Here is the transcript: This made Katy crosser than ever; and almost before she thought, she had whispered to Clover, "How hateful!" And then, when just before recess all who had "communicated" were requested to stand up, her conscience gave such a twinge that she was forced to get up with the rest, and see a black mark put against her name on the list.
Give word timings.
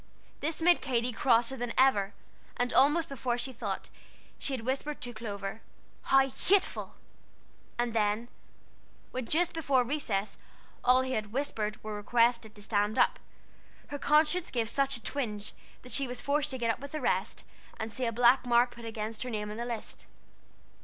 This 0.39 0.63
made 0.63 0.81
Katy 0.81 1.11
crosser 1.13 1.55
than 1.55 1.73
ever; 1.77 2.15
and 2.57 2.73
almost 2.73 3.07
before 3.07 3.37
she 3.37 3.53
thought, 3.53 3.91
she 4.39 4.51
had 4.51 4.65
whispered 4.65 4.99
to 5.01 5.13
Clover, 5.13 5.61
"How 6.05 6.27
hateful!" 6.27 6.95
And 7.77 7.93
then, 7.93 8.27
when 9.11 9.27
just 9.27 9.53
before 9.53 9.83
recess 9.83 10.37
all 10.83 11.03
who 11.03 11.11
had 11.13 11.25
"communicated" 11.25 11.83
were 11.83 11.93
requested 11.93 12.55
to 12.55 12.63
stand 12.63 12.97
up, 12.97 13.19
her 13.89 13.99
conscience 13.99 14.49
gave 14.49 14.69
such 14.71 14.97
a 14.97 15.03
twinge 15.03 15.53
that 15.83 15.91
she 15.91 16.07
was 16.07 16.19
forced 16.19 16.49
to 16.49 16.57
get 16.57 16.71
up 16.71 16.79
with 16.79 16.93
the 16.93 16.99
rest, 16.99 17.43
and 17.79 17.93
see 17.93 18.05
a 18.07 18.11
black 18.11 18.43
mark 18.43 18.71
put 18.73 18.85
against 18.85 19.21
her 19.21 19.29
name 19.29 19.51
on 19.51 19.57
the 19.57 19.65
list. 19.65 20.07